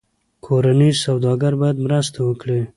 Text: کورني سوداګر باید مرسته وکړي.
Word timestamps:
کورني 0.45 0.89
سوداګر 1.03 1.53
باید 1.61 1.77
مرسته 1.85 2.19
وکړي. 2.23 2.61